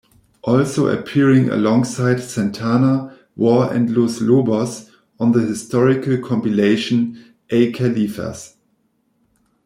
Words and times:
Also 0.41 0.87
appearing 0.87 1.51
alongside 1.51 2.19
Santana, 2.21 3.15
War, 3.35 3.71
and 3.71 3.95
Los 3.95 4.19
Lobos 4.19 4.89
on 5.19 5.31
the 5.31 5.41
historical 5.41 6.17
compilation 6.17 7.23
Ay 7.51 7.71
Califas! 7.71 8.55